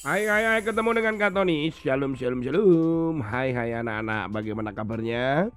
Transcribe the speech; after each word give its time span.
Hai 0.00 0.24
hai 0.24 0.48
hai 0.48 0.64
ketemu 0.64 0.96
dengan 0.96 1.20
Kak 1.20 1.36
Tony. 1.36 1.68
Shalom 1.68 2.16
shalom 2.16 2.40
shalom. 2.40 3.20
Hai 3.20 3.52
hai 3.52 3.76
anak-anak 3.84 4.32
bagaimana 4.32 4.72
kabarnya? 4.72 5.52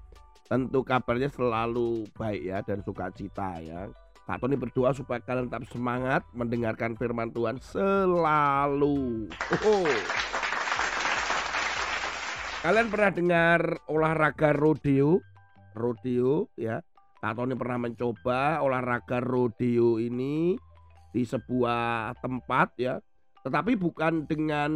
Tentu 0.52 0.84
kabarnya 0.84 1.32
selalu 1.32 2.04
baik 2.12 2.52
ya 2.52 2.60
dan 2.60 2.84
sukacita 2.84 3.64
ya. 3.64 3.88
Kak 4.28 4.44
Tony 4.44 4.60
berdoa 4.60 4.92
supaya 4.92 5.24
kalian 5.24 5.48
tetap 5.48 5.64
semangat 5.72 6.28
mendengarkan 6.36 6.92
firman 7.00 7.32
Tuhan 7.32 7.56
selalu. 7.64 9.32
Oh. 9.64 9.88
Kalian 12.68 12.92
pernah 12.92 13.12
dengar 13.16 13.80
olahraga 13.88 14.52
rodeo? 14.52 15.24
Rodeo 15.72 16.52
ya. 16.60 16.84
Kak 17.24 17.40
Tony 17.40 17.56
pernah 17.56 17.88
mencoba 17.88 18.60
olahraga 18.60 19.24
rodeo 19.24 20.04
ini 20.04 20.60
di 21.16 21.24
sebuah 21.24 22.20
tempat 22.20 22.76
ya 22.76 23.00
tetapi 23.44 23.76
bukan 23.76 24.24
dengan 24.24 24.72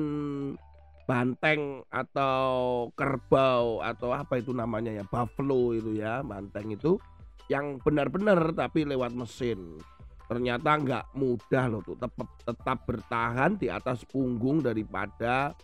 banteng 1.08 1.88
atau 1.88 2.48
kerbau 2.91 3.80
atau 3.80 4.12
apa 4.12 4.44
itu 4.44 4.52
namanya 4.52 4.91
ya 4.91 5.08
buffalo 5.08 5.71
itu 5.71 5.95
ya 6.03 6.20
banteng 6.20 6.75
itu 6.75 6.99
yang 7.48 7.80
benar-benar 7.80 8.52
tapi 8.52 8.84
lewat 8.84 9.16
mesin. 9.16 9.80
Ternyata 10.27 10.75
nggak 10.75 11.05
mudah 11.16 11.66
loh 11.72 11.80
tuh 11.80 11.95
tetap 11.95 12.27
tetap 12.44 12.77
bertahan 12.84 13.55
di 13.55 13.72
atas 13.72 14.03
punggung 14.03 14.59
daripada 14.59 15.55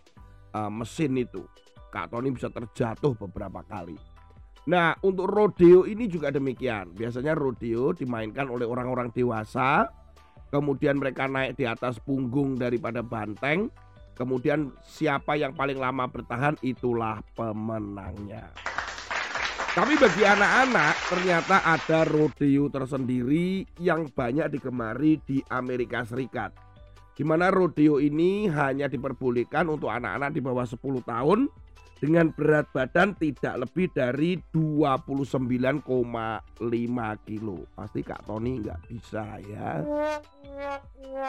uh, 0.56 0.72
mesin 0.72 1.20
itu. 1.20 1.44
Kak 1.92 2.10
Tony 2.10 2.32
bisa 2.32 2.48
terjatuh 2.48 3.12
beberapa 3.12 3.60
kali. 3.68 4.00
Nah 4.64 4.96
untuk 5.04 5.28
rodeo 5.28 5.84
ini 5.84 6.08
juga 6.08 6.32
demikian. 6.32 6.96
Biasanya 6.96 7.36
rodeo 7.36 7.92
dimainkan 7.92 8.48
oleh 8.48 8.64
orang-orang 8.64 9.12
dewasa 9.12 9.92
kemudian 10.54 11.02
mereka 11.02 11.26
naik 11.26 11.58
di 11.58 11.66
atas 11.66 11.98
punggung 11.98 12.54
daripada 12.54 13.02
banteng, 13.02 13.74
kemudian 14.14 14.70
siapa 14.86 15.34
yang 15.34 15.50
paling 15.50 15.82
lama 15.82 16.06
bertahan 16.06 16.54
itulah 16.62 17.18
pemenangnya. 17.34 18.54
Tapi 19.74 19.98
bagi 19.98 20.22
anak-anak 20.22 20.94
ternyata 21.10 21.56
ada 21.66 22.06
rodeo 22.06 22.70
tersendiri 22.70 23.66
yang 23.82 24.06
banyak 24.06 24.46
digemari 24.54 25.18
di 25.26 25.42
Amerika 25.50 26.06
Serikat. 26.06 26.54
Di 27.18 27.26
mana 27.26 27.50
rodeo 27.50 27.98
ini 27.98 28.46
hanya 28.46 28.86
diperbolehkan 28.86 29.66
untuk 29.66 29.90
anak-anak 29.90 30.30
di 30.30 30.38
bawah 30.38 30.62
10 30.62 30.78
tahun 31.02 31.50
dengan 32.04 32.28
berat 32.36 32.68
badan 32.76 33.16
tidak 33.16 33.64
lebih 33.64 33.88
dari 33.96 34.36
29,5 34.52 35.08
kilo. 37.24 37.64
Pasti 37.72 38.00
Kak 38.04 38.28
Tony 38.28 38.60
nggak 38.60 38.80
bisa 38.92 39.40
ya. 39.40 39.80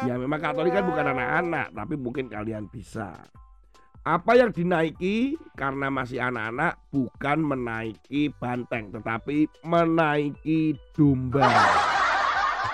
Ya 0.04 0.14
memang 0.20 0.44
Kak 0.44 0.60
Tony 0.60 0.76
kan 0.76 0.84
bukan 0.84 1.16
anak-anak, 1.16 1.72
tapi 1.72 1.96
mungkin 1.96 2.28
kalian 2.28 2.68
bisa. 2.68 3.16
Apa 4.06 4.38
yang 4.38 4.54
dinaiki 4.54 5.34
karena 5.58 5.90
masih 5.90 6.22
anak-anak 6.22 6.78
bukan 6.94 7.40
menaiki 7.42 8.30
banteng, 8.38 8.94
tetapi 8.94 9.50
menaiki 9.66 10.78
domba. 10.94 11.50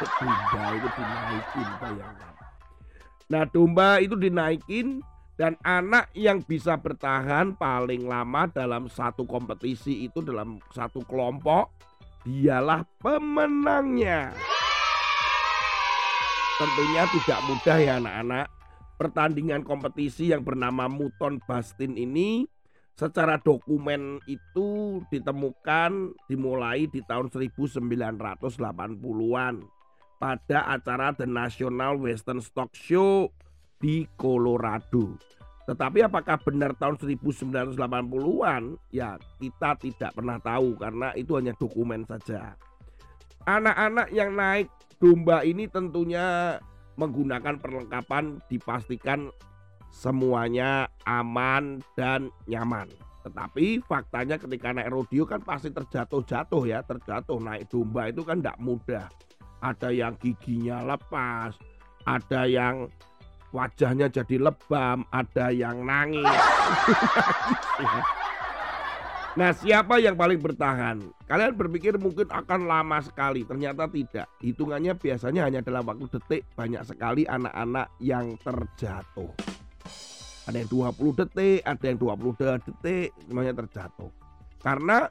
Domba 0.01 0.65
itu 0.73 0.89
dinaikin 0.89 1.67
bayangkan. 1.77 2.33
Nah 3.31 3.43
domba 3.47 3.89
itu 4.03 4.15
dinaikin 4.19 4.99
dan 5.39 5.55
anak 5.63 6.11
yang 6.11 6.43
bisa 6.43 6.75
bertahan 6.75 7.55
paling 7.55 8.05
lama 8.05 8.51
dalam 8.51 8.91
satu 8.91 9.23
kompetisi 9.23 10.05
itu 10.05 10.19
dalam 10.19 10.59
satu 10.75 11.01
kelompok 11.07 11.71
dialah 12.27 12.83
pemenangnya. 13.01 14.35
Tentunya 16.61 17.09
tidak 17.09 17.39
mudah 17.49 17.77
ya 17.81 17.97
anak-anak. 17.97 18.45
Pertandingan 19.01 19.65
kompetisi 19.65 20.29
yang 20.29 20.45
bernama 20.45 20.85
Muton 20.85 21.41
Bastin 21.41 21.97
ini 21.97 22.45
secara 22.93 23.41
dokumen 23.41 24.21
itu 24.29 25.01
ditemukan 25.09 26.13
dimulai 26.29 26.85
di 26.85 27.01
tahun 27.01 27.33
1980-an 27.33 29.55
pada 30.21 30.59
acara 30.69 31.17
The 31.17 31.25
National 31.25 31.97
Western 31.97 32.45
Stock 32.45 32.77
Show 32.77 33.33
di 33.81 34.05
Colorado. 34.15 35.17
Tetapi 35.65 36.05
apakah 36.05 36.37
benar 36.41 36.77
tahun 36.77 36.97
1980-an? 37.01 38.63
Ya, 38.93 39.17
kita 39.41 39.77
tidak 39.81 40.11
pernah 40.13 40.37
tahu 40.41 40.77
karena 40.77 41.13
itu 41.17 41.37
hanya 41.37 41.57
dokumen 41.57 42.05
saja. 42.05 42.53
Anak-anak 43.49 44.13
yang 44.13 44.37
naik 44.37 44.69
domba 45.01 45.41
ini 45.41 45.65
tentunya 45.65 46.57
menggunakan 46.97 47.57
perlengkapan 47.57 48.37
dipastikan 48.45 49.33
semuanya 49.89 50.87
aman 51.09 51.81
dan 51.97 52.29
nyaman. 52.45 52.87
Tetapi 53.21 53.85
faktanya 53.85 54.41
ketika 54.41 54.73
naik 54.73 54.89
rodeo 54.89 55.29
kan 55.29 55.41
pasti 55.45 55.69
terjatuh-jatuh 55.69 56.63
ya, 56.65 56.81
terjatuh 56.81 57.37
naik 57.37 57.69
domba 57.69 58.09
itu 58.09 58.25
kan 58.25 58.41
tidak 58.41 58.57
mudah. 58.57 59.05
Ada 59.61 59.93
yang 59.93 60.17
giginya 60.17 60.81
lepas, 60.81 61.53
ada 62.09 62.49
yang 62.49 62.89
wajahnya 63.51 64.07
jadi 64.07 64.39
lebam, 64.39 65.03
ada 65.11 65.51
yang 65.51 65.83
nangis. 65.83 66.23
nah, 69.39 69.51
siapa 69.51 69.99
yang 69.99 70.15
paling 70.15 70.39
bertahan? 70.39 71.03
Kalian 71.27 71.53
berpikir 71.55 71.99
mungkin 71.99 72.31
akan 72.31 72.67
lama 72.67 73.03
sekali, 73.03 73.43
ternyata 73.43 73.91
tidak. 73.91 74.27
Hitungannya 74.39 74.95
biasanya 74.95 75.47
hanya 75.47 75.59
dalam 75.59 75.83
waktu 75.83 76.07
detik, 76.07 76.47
banyak 76.55 76.81
sekali 76.87 77.27
anak-anak 77.27 77.91
yang 77.99 78.39
terjatuh. 78.39 79.31
Ada 80.47 80.65
yang 80.65 80.69
20 80.71 81.19
detik, 81.21 81.59
ada 81.67 81.85
yang 81.85 81.99
22 81.99 82.65
detik, 82.65 83.09
semuanya 83.27 83.53
terjatuh. 83.53 84.09
Karena 84.63 85.05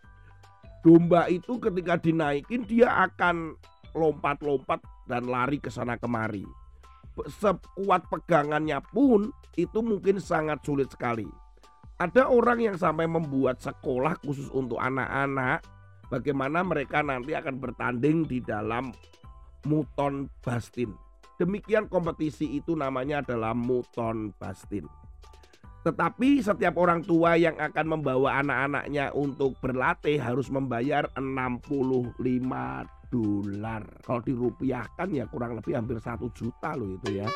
domba 0.80 1.28
itu 1.28 1.60
ketika 1.60 2.00
dinaikin 2.00 2.64
dia 2.64 3.04
akan 3.04 3.52
lompat-lompat 3.92 4.80
dan 5.06 5.28
lari 5.28 5.58
ke 5.58 5.68
sana 5.68 5.98
kemari 5.98 6.46
sekuat 7.28 8.08
pegangannya 8.08 8.80
pun 8.94 9.32
itu 9.58 9.78
mungkin 9.82 10.22
sangat 10.22 10.62
sulit 10.64 10.88
sekali. 10.92 11.26
Ada 12.00 12.32
orang 12.32 12.64
yang 12.64 12.76
sampai 12.80 13.04
membuat 13.04 13.60
sekolah 13.60 14.16
khusus 14.24 14.48
untuk 14.56 14.80
anak-anak 14.80 15.60
bagaimana 16.08 16.64
mereka 16.64 17.04
nanti 17.04 17.36
akan 17.36 17.60
bertanding 17.60 18.24
di 18.24 18.40
dalam 18.40 18.88
Muton 19.68 20.32
Bastin. 20.40 20.96
Demikian 21.36 21.88
kompetisi 21.88 22.56
itu 22.56 22.72
namanya 22.76 23.20
adalah 23.24 23.52
Muton 23.52 24.32
Bastin. 24.36 24.84
Tetapi 25.80 26.44
setiap 26.44 26.76
orang 26.76 27.00
tua 27.00 27.40
yang 27.40 27.56
akan 27.56 27.86
membawa 27.96 28.44
anak-anaknya 28.44 29.16
untuk 29.16 29.56
berlatih 29.64 30.20
harus 30.20 30.52
membayar 30.52 31.08
65 31.16 32.20
dolar. 33.08 33.82
Kalau 34.04 34.20
dirupiahkan 34.20 35.08
ya 35.10 35.24
kurang 35.26 35.56
lebih 35.56 35.80
hampir 35.80 35.96
satu 35.96 36.28
juta 36.36 36.76
loh 36.76 37.00
itu 37.00 37.24
ya. 37.24 37.28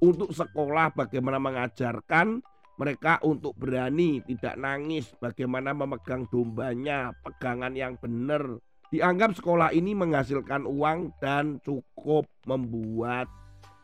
Untuk 0.00 0.32
sekolah 0.32 0.92
bagaimana 0.92 1.40
mengajarkan 1.40 2.40
mereka 2.80 3.20
untuk 3.20 3.52
berani 3.60 4.24
tidak 4.24 4.56
nangis, 4.56 5.12
bagaimana 5.20 5.76
memegang 5.76 6.24
dombanya, 6.32 7.12
pegangan 7.20 7.76
yang 7.76 8.00
benar. 8.00 8.56
Dianggap 8.88 9.36
sekolah 9.36 9.76
ini 9.76 9.92
menghasilkan 9.92 10.64
uang 10.64 11.12
dan 11.20 11.60
cukup 11.60 12.24
membuat 12.48 13.28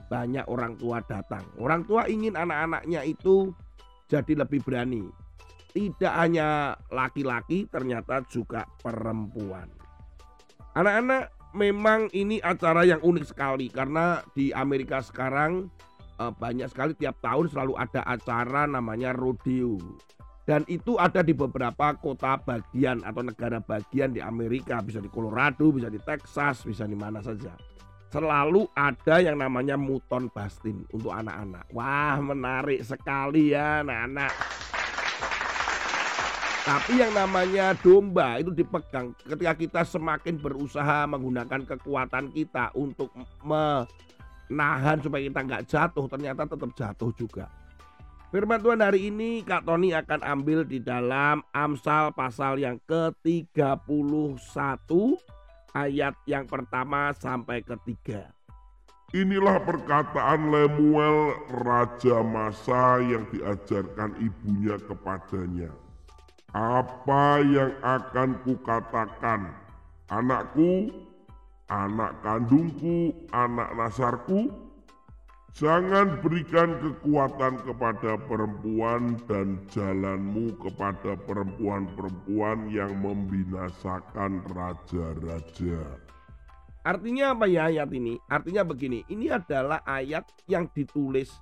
banyak 0.09 0.49
orang 0.49 0.81
tua 0.81 1.05
datang. 1.05 1.45
Orang 1.61 1.85
tua 1.85 2.09
ingin 2.09 2.35
anak-anaknya 2.41 3.05
itu 3.05 3.53
jadi 4.07 4.33
lebih 4.47 4.63
berani. 4.63 5.07
Tidak 5.77 6.15
hanya 6.17 6.73
laki-laki, 6.89 7.69
ternyata 7.69 8.25
juga 8.33 8.65
perempuan. 8.81 9.69
Anak-anak 10.73 11.37
memang 11.53 12.09
ini 12.17 12.41
acara 12.41 12.85
yang 12.85 13.01
unik 13.01 13.25
sekali 13.33 13.69
karena 13.73 14.25
di 14.33 14.53
Amerika 14.53 15.01
sekarang 15.01 15.69
uh, 16.21 16.33
banyak 16.33 16.69
sekali 16.69 16.93
tiap 16.97 17.17
tahun 17.21 17.49
selalu 17.53 17.77
ada 17.77 18.05
acara 18.05 18.65
namanya 18.65 19.13
rodeo. 19.13 19.77
Dan 20.47 20.63
itu 20.71 20.95
ada 20.95 21.27
di 21.27 21.35
beberapa 21.35 21.99
kota 21.99 22.39
bagian 22.39 23.03
atau 23.03 23.19
negara 23.27 23.59
bagian 23.59 24.15
di 24.15 24.23
Amerika, 24.23 24.79
bisa 24.79 25.03
di 25.03 25.11
Colorado, 25.11 25.75
bisa 25.75 25.91
di 25.91 25.99
Texas, 25.99 26.63
bisa 26.63 26.87
di 26.87 26.95
mana 26.95 27.19
saja. 27.19 27.51
Selalu 28.07 28.71
ada 28.79 29.19
yang 29.19 29.35
namanya 29.35 29.75
muton 29.75 30.31
bastin 30.31 30.87
untuk 30.95 31.11
anak-anak. 31.11 31.67
Wah, 31.75 32.17
menarik 32.23 32.81
sekali 32.87 33.51
ya 33.51 33.83
anak-anak. 33.83 34.33
Tapi 36.67 36.99
yang 36.99 37.15
namanya 37.15 37.79
domba 37.79 38.43
itu 38.43 38.51
dipegang 38.51 39.15
ketika 39.23 39.55
kita 39.55 39.83
semakin 39.87 40.35
berusaha 40.35 41.07
menggunakan 41.07 41.63
kekuatan 41.63 42.35
kita 42.35 42.75
untuk 42.75 43.15
menahan 43.47 44.99
supaya 44.99 45.23
kita 45.31 45.41
nggak 45.47 45.65
jatuh, 45.71 46.07
ternyata 46.11 46.43
tetap 46.43 46.71
jatuh 46.75 47.11
juga. 47.15 47.47
Firman 48.35 48.59
Tuhan 48.59 48.83
hari 48.83 49.15
ini 49.15 49.47
Kak 49.47 49.63
Tony 49.63 49.95
akan 49.95 50.27
ambil 50.27 50.67
di 50.67 50.83
dalam 50.83 51.47
Amsal 51.55 52.11
pasal 52.11 52.59
yang 52.59 52.83
ke-31 52.83 54.35
ayat 55.77 56.17
yang 56.25 56.49
pertama 56.49 57.13
sampai 57.13 57.61
ketiga. 57.61 58.33
Inilah 59.15 59.63
perkataan 59.63 60.51
Lemuel, 60.51 61.47
raja 61.63 62.25
Masa 62.27 62.99
yang 63.05 63.23
diajarkan 63.31 64.19
ibunya 64.19 64.81
kepadanya. 64.83 65.71
Apa 66.51 67.39
yang 67.45 67.71
akan 67.87 68.43
kukatakan, 68.43 69.55
anakku, 70.11 70.91
anak 71.71 72.19
kandungku, 72.25 73.15
anak 73.31 73.71
nasarku? 73.79 74.66
Jangan 75.57 76.21
berikan 76.21 76.77
kekuatan 76.85 77.65
kepada 77.65 78.21
perempuan 78.29 79.17
dan 79.25 79.57
jalanmu 79.73 80.53
kepada 80.61 81.17
perempuan-perempuan 81.17 82.69
yang 82.69 82.93
membinasakan 83.01 84.45
raja-raja. 84.53 85.81
Artinya 86.85 87.33
apa 87.33 87.49
ya 87.49 87.73
ayat 87.73 87.89
ini? 87.89 88.21
Artinya 88.29 88.69
begini, 88.69 89.01
ini 89.09 89.33
adalah 89.33 89.81
ayat 89.89 90.29
yang 90.45 90.69
ditulis 90.77 91.33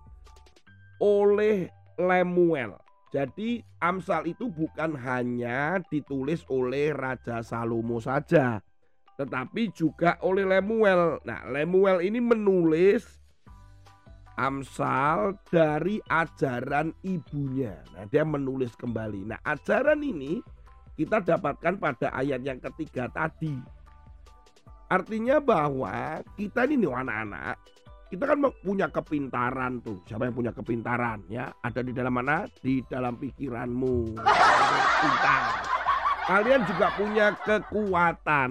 oleh 1.03 1.67
Lemuel. 1.99 2.79
Jadi 3.11 3.67
Amsal 3.83 4.31
itu 4.31 4.47
bukan 4.47 4.95
hanya 4.95 5.83
ditulis 5.91 6.47
oleh 6.47 6.95
Raja 6.95 7.43
Salomo 7.43 7.99
saja, 7.99 8.63
tetapi 9.19 9.75
juga 9.75 10.23
oleh 10.23 10.47
Lemuel. 10.47 11.19
Nah, 11.27 11.51
Lemuel 11.51 11.99
ini 12.07 12.23
menulis 12.23 13.24
Amsal 14.35 15.39
dari 15.47 16.03
ajaran 16.11 16.91
ibunya. 17.07 17.79
Nah, 17.95 18.03
dia 18.11 18.27
menulis 18.27 18.75
kembali. 18.75 19.31
Nah, 19.31 19.39
ajaran 19.47 20.03
ini 20.03 20.43
kita 20.99 21.23
dapatkan 21.23 21.79
pada 21.79 22.11
ayat 22.11 22.43
yang 22.43 22.59
ketiga 22.59 23.07
tadi. 23.15 23.55
Artinya 24.91 25.39
bahwa 25.39 26.23
kita 26.35 26.67
ini 26.67 26.83
nih 26.83 26.91
anak-anak, 26.91 27.57
kita 28.11 28.25
kan 28.27 28.39
punya 28.63 28.87
kepintaran 28.91 29.79
tuh. 29.83 30.03
Siapa 30.07 30.27
yang 30.27 30.35
punya 30.35 30.53
kepintaran 30.55 31.23
ya? 31.31 31.55
Ada 31.63 31.83
di 31.87 31.95
dalam 31.95 32.15
mana? 32.15 32.47
Di 32.59 32.83
dalam 32.91 33.15
pikiranmu. 33.19 34.19
Pintar. 34.99 35.43
Kalian 36.27 36.63
juga 36.67 36.87
punya 36.95 37.27
kekuatan. 37.39 38.51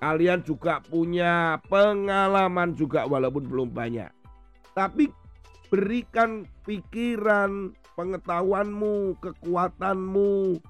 Kalian 0.00 0.40
juga 0.42 0.80
punya 0.80 1.60
pengalaman 1.68 2.72
juga 2.72 3.04
walaupun 3.04 3.44
belum 3.46 3.68
banyak. 3.68 4.21
Tapi 4.72 5.08
berikan 5.72 6.44
pikiran, 6.68 7.72
pengetahuanmu, 7.96 9.20
kekuatanmu, 9.20 10.60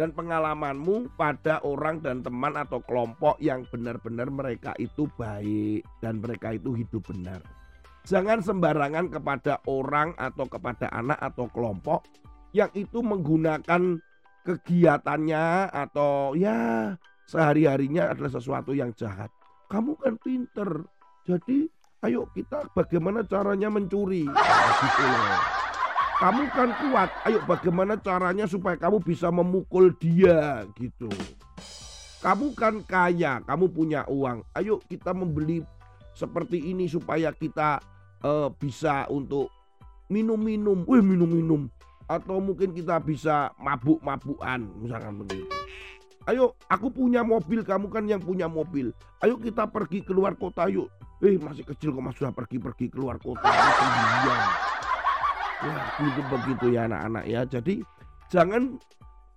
dan 0.00 0.10
pengalamanmu 0.16 1.12
pada 1.20 1.60
orang 1.62 2.00
dan 2.00 2.24
teman 2.24 2.56
atau 2.56 2.80
kelompok 2.80 3.36
yang 3.38 3.68
benar-benar 3.68 4.32
mereka 4.32 4.72
itu 4.80 5.04
baik 5.20 5.84
dan 6.00 6.20
mereka 6.20 6.56
itu 6.56 6.72
hidup 6.72 7.04
benar. 7.06 7.44
Jangan 8.02 8.42
sembarangan 8.42 9.14
kepada 9.14 9.62
orang 9.70 10.16
atau 10.18 10.48
kepada 10.50 10.90
anak 10.90 11.22
atau 11.22 11.46
kelompok 11.52 12.02
yang 12.50 12.72
itu 12.74 12.98
menggunakan 12.98 14.00
kegiatannya 14.42 15.70
atau 15.70 16.34
ya 16.34 16.92
sehari-harinya 17.30 18.10
adalah 18.10 18.32
sesuatu 18.34 18.74
yang 18.74 18.90
jahat. 18.98 19.30
Kamu 19.70 19.96
kan 20.02 20.18
pinter, 20.18 20.84
jadi 21.24 21.70
ayo 22.02 22.26
kita 22.34 22.66
bagaimana 22.74 23.22
caranya 23.22 23.70
mencuri. 23.70 24.26
Nah, 24.26 24.70
gitu. 24.82 25.06
Kamu 26.22 26.42
kan 26.54 26.70
kuat. 26.78 27.10
Ayo 27.26 27.38
bagaimana 27.46 27.94
caranya 27.98 28.46
supaya 28.46 28.78
kamu 28.78 29.02
bisa 29.02 29.30
memukul 29.30 29.94
dia 29.98 30.66
gitu. 30.78 31.10
Kamu 32.22 32.54
kan 32.54 32.78
kaya, 32.86 33.42
kamu 33.42 33.66
punya 33.70 34.06
uang. 34.06 34.46
Ayo 34.54 34.78
kita 34.86 35.10
membeli 35.10 35.66
seperti 36.14 36.70
ini 36.70 36.86
supaya 36.86 37.34
kita 37.34 37.82
uh, 38.22 38.50
bisa 38.54 39.10
untuk 39.10 39.50
minum-minum. 40.06 40.86
Wih 40.86 41.02
minum-minum. 41.02 41.66
Atau 42.06 42.38
mungkin 42.38 42.74
kita 42.74 43.02
bisa 43.02 43.50
mabuk-mabukan 43.58 44.62
misalkan 44.78 45.22
begitu. 45.22 45.50
Ayo 46.30 46.54
aku 46.70 46.86
punya 46.94 47.26
mobil, 47.26 47.66
kamu 47.66 47.90
kan 47.90 48.06
yang 48.06 48.22
punya 48.22 48.46
mobil. 48.46 48.94
Ayo 49.18 49.42
kita 49.42 49.66
pergi 49.66 50.06
keluar 50.06 50.38
kota 50.38 50.70
yuk. 50.70 50.86
Eh 51.22 51.38
masih 51.38 51.62
kecil 51.62 51.94
kok 51.94 52.02
mas 52.02 52.18
sudah 52.18 52.34
pergi-pergi 52.34 52.90
keluar 52.90 53.14
kota. 53.22 53.46
Sendirian. 53.46 54.42
Ya, 55.62 55.74
begitu 55.94 56.20
begitu 56.26 56.66
ya 56.74 56.90
anak-anak 56.90 57.24
ya. 57.30 57.40
Jadi 57.46 57.74
jangan 58.26 58.74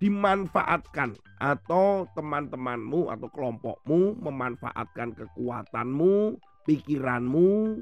dimanfaatkan 0.02 1.14
atau 1.38 2.10
teman-temanmu 2.18 3.06
atau 3.14 3.28
kelompokmu 3.30 4.18
memanfaatkan 4.18 5.14
kekuatanmu, 5.14 6.42
pikiranmu, 6.66 7.80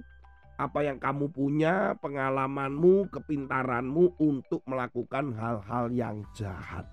apa 0.60 0.78
yang 0.84 1.00
kamu 1.00 1.32
punya, 1.32 1.96
pengalamanmu, 1.98 3.08
kepintaranmu 3.08 4.20
untuk 4.20 4.60
melakukan 4.68 5.32
hal-hal 5.32 5.88
yang 5.90 6.22
jahat. 6.36 6.84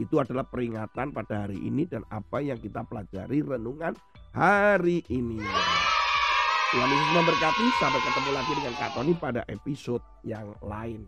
Itu 0.00 0.24
adalah 0.24 0.48
peringatan 0.48 1.12
pada 1.12 1.46
hari 1.46 1.60
ini 1.60 1.84
dan 1.84 2.00
apa 2.08 2.40
yang 2.40 2.56
kita 2.56 2.80
pelajari 2.88 3.44
renungan 3.44 3.92
hari 4.32 5.04
ini. 5.12 5.40
Tuhan 6.74 6.90
Yesus 6.90 7.10
memberkati. 7.14 7.66
Sampai 7.78 8.00
ketemu 8.02 8.30
lagi 8.34 8.52
dengan 8.58 8.74
Kak 8.74 8.90
Tony 8.98 9.12
pada 9.14 9.42
episode 9.46 10.02
yang 10.26 10.50
lain. 10.58 11.06